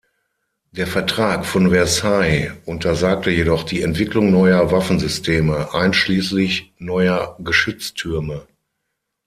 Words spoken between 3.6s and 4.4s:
die Entwicklung